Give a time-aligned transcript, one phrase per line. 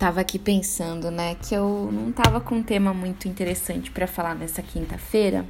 [0.00, 4.34] tava aqui pensando, né, que eu não tava com um tema muito interessante para falar
[4.34, 5.44] nessa quinta-feira.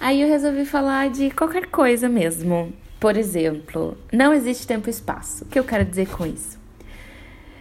[0.00, 2.72] Aí eu resolvi falar de qualquer coisa mesmo.
[2.98, 5.44] Por exemplo, não existe tempo e espaço.
[5.44, 6.58] O que eu quero dizer com isso?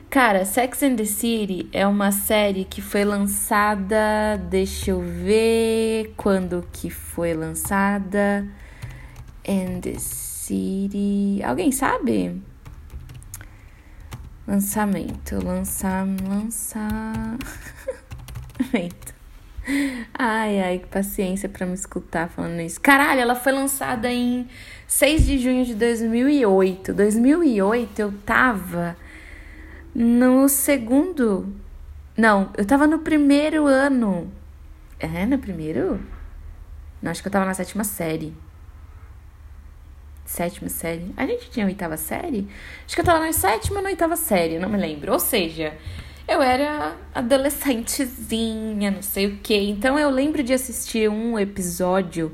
[0.09, 6.67] Cara, Sex and the City é uma série que foi lançada, deixa eu ver quando
[6.73, 8.47] que foi lançada.
[9.47, 12.41] And the City, alguém sabe?
[14.49, 17.37] Lançamento, lançar, lançar.
[20.17, 22.81] ai, ai, que paciência para me escutar falando isso.
[22.81, 24.49] Caralho, ela foi lançada em
[24.87, 26.95] 6 de junho de 2008.
[26.95, 28.97] 2008 eu tava
[29.93, 31.53] no segundo.
[32.17, 34.33] Não, eu tava no primeiro ano.
[34.99, 35.99] É, no primeiro?
[37.03, 38.33] Não, acho que eu tava na sétima série
[40.29, 41.11] sétima série.
[41.17, 42.47] A gente tinha oitava série?
[42.85, 45.11] Acho que eu tava na sétima ou na oitava série, não me lembro.
[45.11, 45.73] Ou seja,
[46.27, 49.57] eu era adolescentezinha, não sei o que.
[49.57, 52.31] Então eu lembro de assistir um episódio,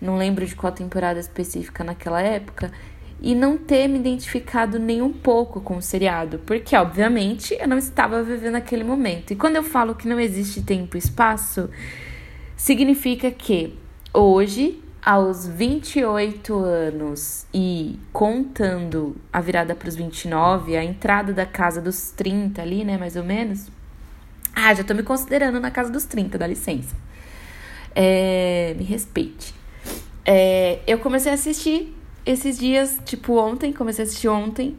[0.00, 2.70] não lembro de qual temporada específica naquela época,
[3.20, 7.78] e não ter me identificado nem um pouco com o seriado, porque obviamente eu não
[7.78, 9.32] estava vivendo aquele momento.
[9.32, 11.68] E quando eu falo que não existe tempo e espaço,
[12.56, 13.76] significa que
[14.14, 21.80] hoje aos 28 anos e contando a virada para os 29, a entrada da casa
[21.80, 23.68] dos 30 ali, né, mais ou menos.
[24.52, 26.96] Ah, já tô me considerando na casa dos 30, dá licença.
[27.94, 29.54] É, me respeite.
[30.24, 34.76] É, eu comecei a assistir esses dias, tipo ontem, comecei a assistir ontem.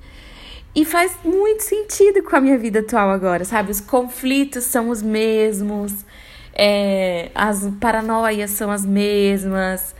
[0.76, 3.72] E faz muito sentido com a minha vida atual agora, sabe?
[3.72, 6.06] Os conflitos são os mesmos,
[6.54, 9.96] é, as paranoias são as mesmas,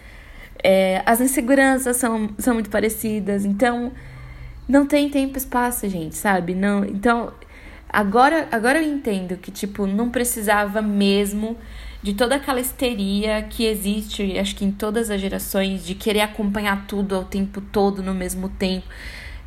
[0.64, 3.92] é, as inseguranças são, são muito parecidas, então
[4.68, 6.54] não tem tempo e espaço, gente, sabe?
[6.54, 7.32] Não, então
[7.90, 11.58] agora, agora eu entendo que tipo não precisava mesmo
[12.02, 16.86] de toda aquela histeria que existe, acho que em todas as gerações, de querer acompanhar
[16.88, 18.88] tudo ao tempo todo no mesmo tempo.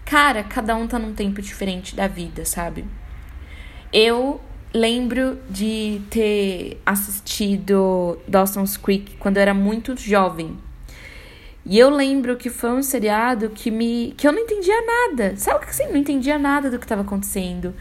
[0.05, 2.85] Cara, cada um tá num tempo diferente da vida, sabe?
[3.93, 4.41] Eu
[4.75, 10.59] lembro de ter assistido Dawson's Creek quando eu era muito jovem.
[11.65, 14.15] E eu lembro que foi um seriado que me.
[14.17, 15.37] que eu não entendia nada.
[15.37, 15.87] Sabe o que assim?
[15.89, 17.75] Não entendia nada do que estava acontecendo.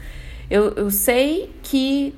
[0.49, 2.13] Eu, eu sei que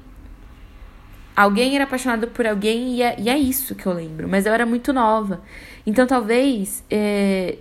[1.35, 4.27] alguém era apaixonado por alguém e é, e é isso que eu lembro.
[4.27, 5.41] Mas eu era muito nova.
[5.85, 7.57] Então talvez é,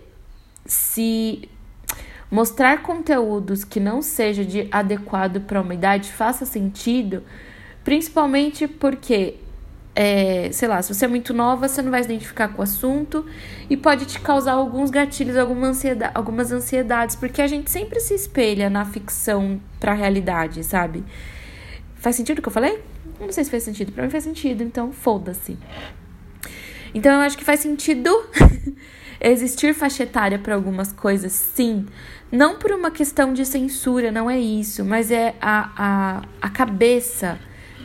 [0.65, 1.49] se
[2.31, 7.23] mostrar conteúdos que não seja de adequado para uma idade faça sentido,
[7.83, 9.37] principalmente porque
[10.03, 12.65] é, sei lá, se você é muito nova, você não vai se identificar com o
[12.65, 13.27] assunto
[13.69, 18.15] e pode te causar alguns gatilhos, alguma ansiedade, algumas ansiedades, porque a gente sempre se
[18.15, 21.05] espelha na ficção pra realidade, sabe?
[21.97, 22.83] Faz sentido o que eu falei?
[23.21, 23.93] Não sei se faz sentido.
[23.93, 25.59] Pra mim faz sentido, então foda-se.
[26.95, 28.11] Então eu acho que faz sentido
[29.21, 31.85] existir faixa etária para algumas coisas, sim.
[32.33, 37.39] Não por uma questão de censura, não é isso, mas é a, a, a cabeça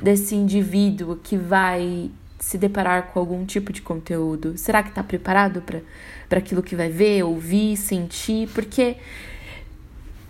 [0.06, 4.56] desse indivíduo que vai se deparar com algum tipo de conteúdo?
[4.56, 8.48] Será que está preparado para aquilo que vai ver, ouvir, sentir?
[8.50, 8.98] Porque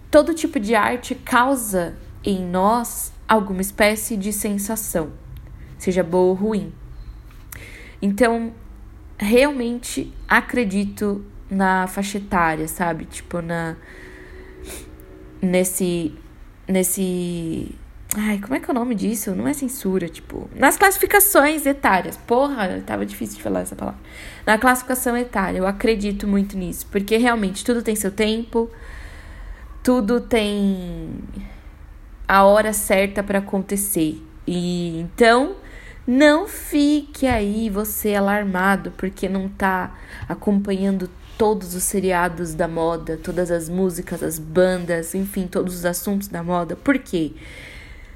[0.09, 1.93] todo tipo de arte causa
[2.23, 5.11] em nós alguma espécie de sensação,
[5.77, 6.73] seja boa ou ruim.
[8.01, 8.53] Então,
[9.17, 13.03] realmente acredito na faixa etária, sabe?
[13.03, 13.75] Tipo, na.
[15.41, 16.15] Nesse.
[16.65, 17.75] Nesse
[18.17, 19.35] Ai, como é que é o nome disso?
[19.35, 20.49] Não é censura, tipo.
[20.55, 22.15] Nas classificações etárias.
[22.15, 23.99] Porra, tava difícil de falar essa palavra.
[24.45, 26.87] Na classificação etária, eu acredito muito nisso.
[26.89, 28.69] Porque realmente tudo tem seu tempo,
[29.83, 31.19] tudo tem
[32.25, 34.23] a hora certa para acontecer.
[34.47, 35.57] E então,
[36.07, 39.93] não fique aí você alarmado porque não tá
[40.29, 46.29] acompanhando todos os seriados da moda, todas as músicas, as bandas, enfim, todos os assuntos
[46.29, 46.77] da moda.
[46.77, 47.33] Por quê?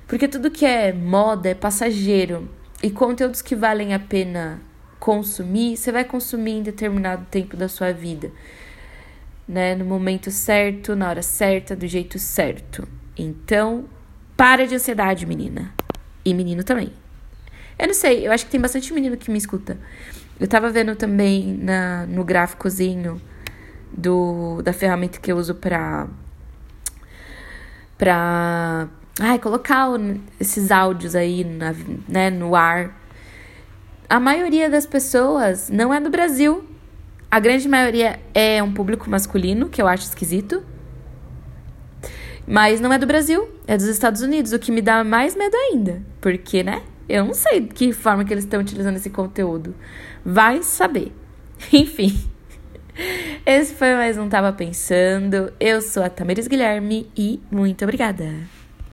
[0.10, 2.50] Porque tudo que é moda é passageiro
[2.82, 4.60] e conteúdos que valem a pena
[5.00, 8.32] consumir, você vai consumir em determinado tempo da sua vida,
[9.48, 9.76] né?
[9.76, 12.88] No momento certo, na hora certa, do jeito certo.
[13.16, 13.86] Então,
[14.36, 15.72] para de ansiedade, menina.
[16.26, 16.92] E menino também.
[17.78, 19.78] Eu não sei, eu acho que tem bastante menino que me escuta.
[20.40, 23.22] Eu tava vendo também na, no gráficozinho
[23.96, 26.08] do, da ferramenta que eu uso pra,
[27.96, 28.90] pra
[29.20, 29.88] ai, colocar
[30.40, 31.76] esses áudios aí na,
[32.08, 32.98] né, no ar.
[34.10, 36.64] A maioria das pessoas não é do Brasil.
[37.30, 40.64] A grande maioria é um público masculino, que eu acho esquisito.
[42.48, 45.56] Mas não é do Brasil, é dos Estados Unidos, o que me dá mais medo
[45.56, 46.02] ainda.
[46.20, 46.82] Porque, né?
[47.08, 49.76] Eu não sei de que forma que eles estão utilizando esse conteúdo.
[50.26, 51.14] Vai saber.
[51.72, 52.20] Enfim.
[53.46, 55.54] Esse foi mais um Tava Pensando.
[55.60, 58.59] Eu sou a Tamiris Guilherme e muito obrigada.